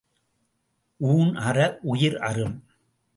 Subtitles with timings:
[0.97, 1.77] ஊண் அற
[1.81, 2.63] உயிர் அறும்.